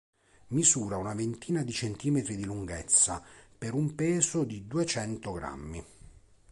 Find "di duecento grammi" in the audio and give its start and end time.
4.43-5.85